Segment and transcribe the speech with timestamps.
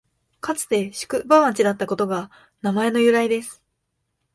[0.39, 2.31] かつて宿場町だったことが
[2.63, 3.61] 名前の由来です